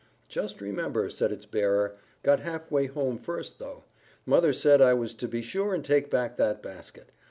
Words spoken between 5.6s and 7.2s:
and take back that basket.